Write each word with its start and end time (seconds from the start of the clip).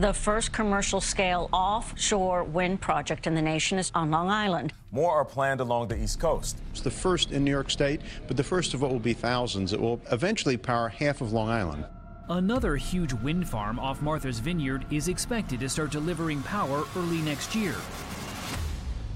The 0.00 0.12
first 0.12 0.52
commercial 0.52 1.00
scale 1.00 1.48
offshore 1.54 2.44
wind 2.44 2.82
project 2.82 3.26
in 3.26 3.34
the 3.34 3.40
nation 3.40 3.78
is 3.78 3.90
on 3.94 4.10
Long 4.10 4.28
Island. 4.28 4.74
More 4.92 5.12
are 5.12 5.24
planned 5.24 5.60
along 5.60 5.88
the 5.88 5.96
East 5.96 6.20
Coast. 6.20 6.58
It's 6.72 6.82
the 6.82 6.90
first 6.90 7.32
in 7.32 7.44
New 7.44 7.50
York 7.50 7.70
State, 7.70 8.02
but 8.28 8.36
the 8.36 8.44
first 8.44 8.74
of 8.74 8.82
what 8.82 8.90
will 8.90 8.98
be 8.98 9.14
thousands. 9.14 9.72
It 9.72 9.80
will 9.80 9.98
eventually 10.12 10.58
power 10.58 10.90
half 10.90 11.22
of 11.22 11.32
Long 11.32 11.48
Island. 11.48 11.86
Another 12.28 12.76
huge 12.76 13.14
wind 13.14 13.48
farm 13.48 13.78
off 13.78 14.02
Martha's 14.02 14.38
Vineyard 14.38 14.84
is 14.90 15.08
expected 15.08 15.60
to 15.60 15.68
start 15.70 15.92
delivering 15.92 16.42
power 16.42 16.84
early 16.94 17.22
next 17.22 17.54
year. 17.54 17.74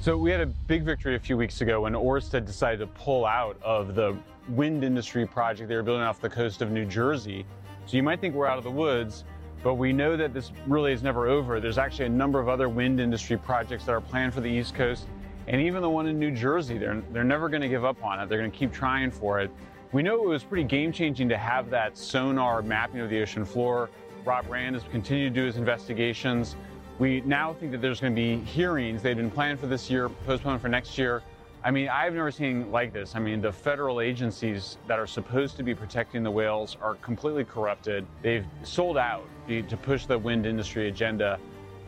So 0.01 0.17
we 0.17 0.31
had 0.31 0.41
a 0.41 0.47
big 0.47 0.83
victory 0.83 1.15
a 1.15 1.21
few 1.21 1.37
weeks 1.37 1.61
ago 1.61 1.83
when 1.83 1.93
Orsted 1.93 2.47
decided 2.47 2.79
to 2.79 2.87
pull 2.87 3.27
out 3.27 3.59
of 3.63 3.95
the 3.95 4.17
wind 4.49 4.83
industry 4.83 5.27
project 5.27 5.69
they 5.69 5.77
were 5.77 5.83
building 5.83 6.05
off 6.05 6.23
the 6.23 6.31
coast 6.31 6.63
of 6.63 6.71
New 6.71 6.87
Jersey. 6.87 7.45
So 7.85 7.99
you 7.99 8.03
might 8.03 8.19
think 8.19 8.35
we're 8.35 8.47
out 8.47 8.57
of 8.57 8.65
the 8.65 8.71
woods, 8.71 9.25
but 9.63 9.75
we 9.75 9.93
know 9.93 10.17
that 10.17 10.33
this 10.33 10.53
really 10.67 10.93
is 10.93 11.03
never 11.03 11.29
over. 11.29 11.61
There's 11.61 11.79
actually 11.79 12.07
a 12.07 12.11
number 12.11 12.41
of 12.41 12.49
other 12.49 12.69
wind 12.69 13.01
industry 13.01 13.37
projects 13.37 13.85
that 13.85 13.93
are 13.93 14.01
planned 14.01 14.33
for 14.33 14.41
the 14.41 14.49
East 14.49 14.75
Coast, 14.75 15.07
and 15.47 15.61
even 15.61 15.83
the 15.83 15.91
one 15.91 16.07
in 16.07 16.19
New 16.19 16.31
Jersey. 16.31 16.79
They're, 16.79 17.03
they're 17.13 17.25
never 17.25 17.49
going 17.49 17.63
to 17.63 17.69
give 17.69 17.85
up 17.85 18.03
on 18.05 18.21
it. 18.21 18.29
They're 18.29 18.39
going 18.39 18.51
to 18.51 18.57
keep 18.57 18.73
trying 18.73 19.11
for 19.11 19.41
it. 19.41 19.51
We 19.93 20.03
know 20.03 20.15
it 20.15 20.29
was 20.29 20.45
pretty 20.45 20.65
game 20.65 20.93
changing 20.93 21.29
to 21.31 21.37
have 21.37 21.69
that 21.71 21.99
sonar 21.99 22.63
mapping 22.63 23.01
of 23.01 23.11
the 23.11 23.21
ocean 23.21 23.45
floor. 23.45 23.91
Rob 24.25 24.49
Rand 24.49 24.77
has 24.77 24.85
continued 24.85 25.35
to 25.35 25.41
do 25.41 25.47
his 25.47 25.57
investigations. 25.57 26.57
We 26.99 27.23
now 27.23 27.55
think 27.55 27.73
that 27.73 27.81
there's 27.81 28.01
going 28.01 28.15
to 28.15 28.21
be 28.21 28.37
hearings. 28.45 29.03
They've 29.03 29.17
been 29.17 29.31
planned 29.31 29.59
for 29.59 29.67
this 29.67 29.91
year, 29.91 30.09
postponed 30.09 30.61
for 30.61 30.69
next 30.69 30.97
year. 30.99 31.23
I 31.63 31.71
mean, 31.71 31.89
I've 31.89 32.15
never 32.15 32.31
seen 32.31 32.73
like 32.73 32.95
this. 32.95 33.15
I 33.15 33.19
mean, 33.19 33.43
the 33.43 33.53
federal 33.53 34.01
agencies 34.01 34.79
that 34.87 34.99
are 34.99 35.07
supposed 35.07 35.59
to 35.59 35.63
be 35.63 35.75
protecting 35.75 36.23
the 36.23 36.31
whales 36.31 36.79
are 36.81 36.95
completely 36.97 37.45
corrupted. 37.45 38.07
They've 38.23 38.47
sold 38.63 38.97
out 38.97 39.25
to 39.49 39.77
push 39.77 40.07
the 40.07 40.19
wind 40.19 40.47
industry 40.47 40.89
agenda. 40.89 41.39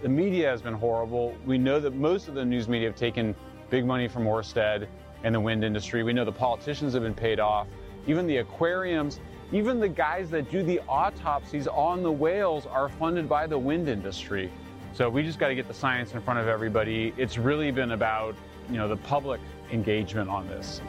The 0.03 0.11
media 0.11 0.51
has 0.51 0.61
been 0.61 0.75
horrible. 0.75 1.35
We 1.47 1.57
know 1.57 1.81
that 1.81 1.95
most 1.95 2.29
of 2.29 2.35
the 2.35 2.45
news 2.45 2.69
media 2.69 2.89
have 2.89 2.99
taken 2.99 3.35
big 3.71 3.87
money 3.87 4.09
from 4.09 4.25
Orsted 4.25 4.87
and 5.25 5.35
the 5.35 5.41
wind 5.41 5.65
industry. 5.65 6.03
We 6.03 6.13
know 6.13 6.27
the 6.27 6.33
politicians 6.33 6.93
have 6.93 7.03
been 7.03 7.15
paid 7.15 7.41
off. 7.41 7.67
Even 8.07 8.27
the 8.27 8.39
aquariums, 8.39 9.21
even 9.53 9.81
the 9.81 9.89
guys 9.89 10.29
that 10.31 10.51
do 10.51 10.63
the 10.63 10.81
autopsies 10.81 11.67
on 11.67 12.03
the 12.03 12.13
whales 12.13 12.67
are 12.67 12.91
funded 12.91 13.27
by 13.27 13.47
the 13.47 13.59
wind 13.59 13.89
industry. 13.89 14.53
So 14.93 15.09
we 15.09 15.23
just 15.23 15.39
got 15.39 15.49
to 15.49 15.55
get 15.55 15.67
the 15.67 15.73
science 15.73 16.13
in 16.13 16.21
front 16.21 16.41
of 16.41 16.49
everybody. 16.49 17.15
It's 17.17 17.39
really 17.39 17.71
been 17.71 17.93
about, 17.93 18.35
you 18.69 18.77
know, 18.77 18.89
the 18.89 18.97
public 18.99 19.41
engagement 19.73 20.29
on 20.29 20.47
this. 20.49 20.81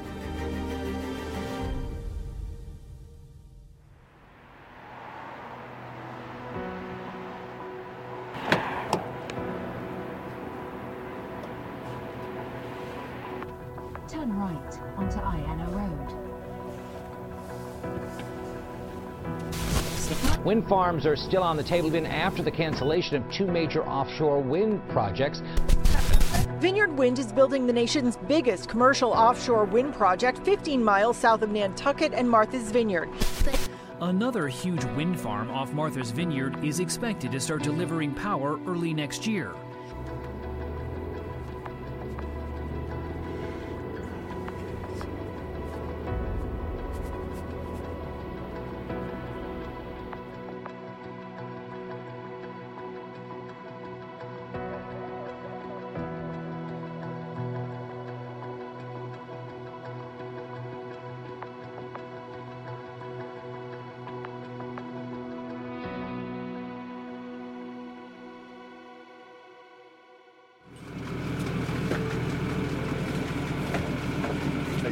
Turn 14.08 14.38
right 14.38 14.80
onto 14.98 15.18
Iana 15.18 15.68
Road. 15.74 16.24
Wind 20.46 20.68
farms 20.68 21.06
are 21.06 21.16
still 21.16 21.42
on 21.42 21.56
the 21.56 21.64
table 21.64 21.88
even 21.88 22.06
after 22.06 22.44
the 22.44 22.52
cancellation 22.52 23.16
of 23.16 23.32
two 23.32 23.48
major 23.48 23.84
offshore 23.86 24.42
wind 24.42 24.82
projects. 24.90 25.42
Vineyard 26.64 26.98
Wind 26.98 27.20
is 27.20 27.34
building 27.34 27.68
the 27.68 27.74
nation's 27.74 28.16
biggest 28.16 28.70
commercial 28.70 29.12
offshore 29.12 29.66
wind 29.66 29.94
project 29.96 30.40
15 30.46 30.82
miles 30.82 31.18
south 31.18 31.42
of 31.42 31.50
Nantucket 31.50 32.14
and 32.14 32.30
Martha's 32.30 32.72
Vineyard. 32.72 33.10
Another 34.00 34.48
huge 34.48 34.86
wind 34.96 35.20
farm 35.20 35.52
off 35.52 35.74
Martha's 35.74 36.12
Vineyard 36.12 36.64
is 36.64 36.80
expected 36.80 37.34
to 37.34 37.40
start 37.42 37.64
delivering 37.64 38.14
power 38.14 38.62
early 38.66 38.94
next 38.94 39.28
year. 39.28 39.54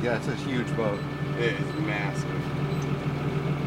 Yeah, 0.01 0.17
it's 0.17 0.27
a 0.27 0.35
huge 0.35 0.75
boat. 0.75 0.99
It 1.37 1.53
is 1.53 1.73
massive. 1.81 2.27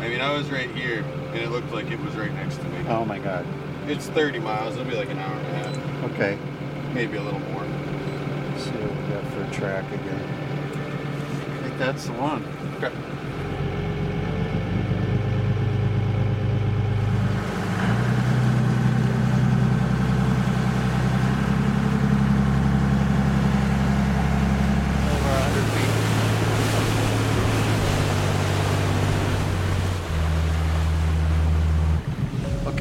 I 0.02 0.08
mean, 0.08 0.20
I 0.20 0.32
was 0.32 0.50
right 0.50 0.68
here, 0.70 1.04
and 1.28 1.36
it 1.36 1.50
looked 1.50 1.70
like 1.72 1.92
it 1.92 2.00
was 2.00 2.14
right 2.16 2.32
next 2.34 2.56
to 2.56 2.64
me. 2.64 2.84
Oh 2.88 3.04
my 3.04 3.18
god. 3.18 3.46
It's 3.86 4.08
30 4.08 4.40
miles. 4.40 4.74
It'll 4.74 4.84
be 4.90 4.96
like 4.96 5.10
an 5.10 5.18
hour 5.18 5.32
and 5.32 5.46
a 5.46 5.50
half. 5.50 6.12
Okay. 6.12 6.38
Maybe 6.92 7.18
a 7.18 7.22
little 7.22 7.38
more. 7.38 7.62
Let's 7.62 8.64
see 8.64 8.70
what 8.70 8.90
we 8.90 9.14
got 9.14 9.24
for 9.32 9.44
a 9.44 9.50
track 9.52 9.86
again. 9.92 10.24
I 11.58 11.68
think 11.68 11.78
that's 11.78 12.06
the 12.06 12.12
one. 12.14 12.44
Okay. 12.78 12.92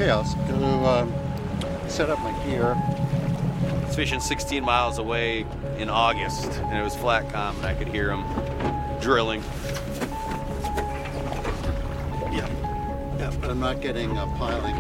Okay, 0.04 0.12
I'll 0.12 0.60
go 0.60 0.86
um, 0.86 1.14
set 1.88 2.10
up 2.10 2.20
my 2.20 2.34
gear. 2.44 2.76
was 3.86 3.96
fishing 3.96 4.20
16 4.20 4.62
miles 4.62 4.98
away 4.98 5.46
in 5.78 5.90
August, 5.90 6.52
and 6.60 6.78
it 6.78 6.84
was 6.84 6.94
flat 6.94 7.32
calm, 7.32 7.56
and 7.56 7.66
I 7.66 7.74
could 7.74 7.88
hear 7.88 8.08
them 8.08 8.26
drilling. 9.00 9.42
Yeah. 12.34 12.50
Yeah, 13.18 13.32
but 13.40 13.50
I'm 13.50 13.62
not 13.62 13.80
getting 13.80 14.18
a 14.18 14.26
piling. 14.38 14.76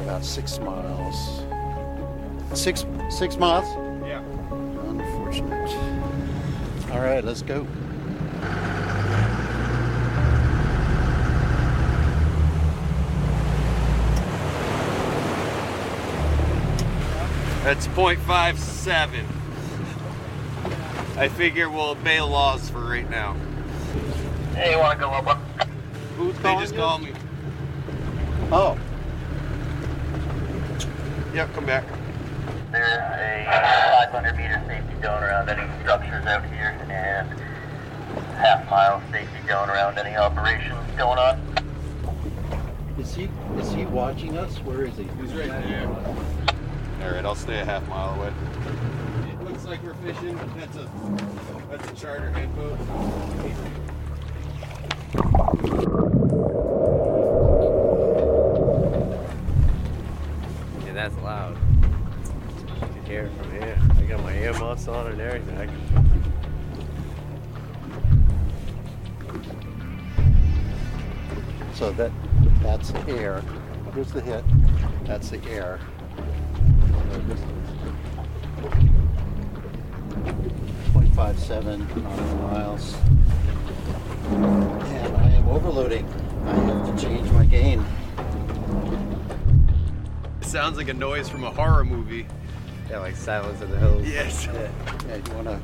About 0.00 0.24
six 0.24 0.58
miles. 0.60 1.42
Six 2.54 2.86
six 3.10 3.36
miles? 3.36 3.66
Yeah. 4.02 4.22
Unfortunate. 4.88 5.70
All 6.90 7.00
right, 7.00 7.22
let's 7.22 7.42
go. 7.42 7.66
That's 17.66 17.88
0.57. 17.88 19.24
I 21.16 21.28
figure 21.28 21.68
we'll 21.68 21.90
obey 21.90 22.18
the 22.18 22.24
laws 22.24 22.70
for 22.70 22.78
right 22.78 23.10
now. 23.10 23.34
Hey, 24.54 24.70
you 24.70 24.78
want 24.78 25.00
to 25.00 25.04
go 25.04 25.10
up? 25.10 25.36
Who's 26.16 26.38
They 26.38 26.54
just 26.60 26.74
you? 26.74 26.78
called 26.78 27.02
me. 27.02 27.10
Oh, 28.52 28.78
Yep, 31.34 31.54
come 31.54 31.66
back. 31.66 31.82
There's 32.70 32.86
a 32.88 33.44
500 34.12 34.36
meter 34.36 34.62
safety 34.68 35.02
zone 35.02 35.24
around 35.24 35.48
any 35.48 35.68
structures 35.82 36.24
out 36.24 36.44
here 36.44 36.78
and 36.88 37.28
half 38.36 38.70
mile 38.70 39.02
safety 39.10 39.48
zone 39.48 39.68
around 39.70 39.98
any 39.98 40.14
operations 40.16 40.78
going 40.96 41.18
on. 41.18 41.40
is 42.96 43.12
he 43.12 43.28
is 43.58 43.72
he 43.72 43.86
watching 43.86 44.38
us? 44.38 44.56
Where 44.58 44.84
is 44.84 44.96
he? 44.96 45.08
He's 45.20 45.34
right 45.34 45.48
there. 45.48 46.35
All 47.06 47.12
right, 47.12 47.24
I'll 47.24 47.36
stay 47.36 47.60
a 47.60 47.64
half 47.64 47.88
mile 47.88 48.18
away. 48.18 48.32
It 49.30 49.40
looks 49.44 49.64
like 49.64 49.80
we're 49.84 49.94
fishing. 49.94 50.36
That's 50.56 50.76
a 50.76 50.90
that's 51.70 51.88
a 51.88 51.94
charter 51.94 52.30
head 52.30 52.52
boat. 52.56 52.76
Yeah, 60.84 60.92
that's 60.94 61.16
loud. 61.18 61.56
You 62.72 62.76
can 62.76 63.04
hear 63.04 63.26
it 63.26 63.32
from 63.40 63.50
here. 63.52 63.78
I 63.88 64.02
got 64.02 64.20
my 64.24 64.34
earmuffs 64.38 64.88
on 64.88 65.06
and 65.12 65.20
everything. 65.20 65.58
I 65.58 65.66
can... 65.66 65.76
So 71.72 71.92
that 71.92 72.10
that's 72.62 72.92
air. 73.06 73.44
Here's 73.94 74.10
the 74.10 74.20
hit. 74.20 74.44
That's 75.04 75.30
the 75.30 75.40
air 75.44 75.78
this 77.26 77.40
0.57 80.92 82.42
miles. 82.52 82.94
And 84.30 85.16
I 85.16 85.30
am 85.30 85.48
overloading. 85.48 86.06
I 86.46 86.54
have 86.54 86.96
to 86.96 87.02
change 87.02 87.30
my 87.32 87.44
gain. 87.44 87.84
It 90.40 90.46
sounds 90.46 90.76
like 90.76 90.88
a 90.88 90.94
noise 90.94 91.28
from 91.28 91.44
a 91.44 91.50
horror 91.50 91.84
movie. 91.84 92.26
Yeah, 92.90 92.98
like 92.98 93.16
Silence 93.16 93.60
of 93.60 93.70
the 93.70 93.78
Hills. 93.78 94.06
Yes. 94.06 94.46
Yeah, 94.46 94.70
yeah 95.08 95.16
you 95.16 95.34
wanna 95.34 95.60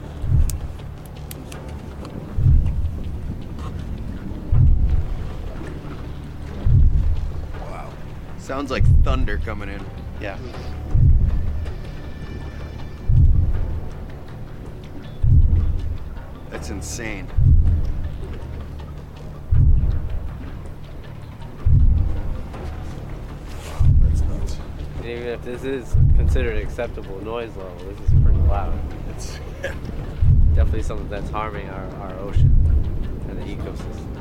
Sounds 8.42 8.72
like 8.72 8.84
thunder 9.04 9.38
coming 9.38 9.68
in. 9.68 9.80
Yeah. 10.20 10.36
That's 16.62 16.70
insane. 16.70 17.26
That's 24.00 24.20
nuts. 24.20 24.58
And 24.98 25.06
even 25.06 25.26
if 25.26 25.42
this 25.42 25.64
is 25.64 25.92
considered 26.14 26.58
acceptable 26.58 27.20
noise 27.24 27.50
level, 27.56 27.74
this 27.78 27.98
is 27.98 28.22
pretty 28.22 28.38
loud. 28.42 28.78
It's 29.10 29.40
Definitely 30.54 30.84
something 30.84 31.08
that's 31.08 31.30
harming 31.30 31.68
our, 31.68 31.84
our 31.96 32.16
ocean 32.20 32.54
and 33.28 33.42
the 33.42 33.44
ecosystem. 33.44 34.11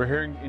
We're 0.00 0.06
hearing 0.06 0.38